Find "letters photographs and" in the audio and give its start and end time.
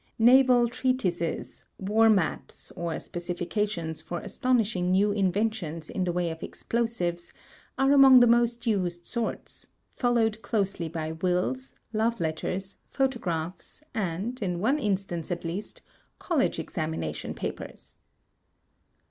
12.19-14.41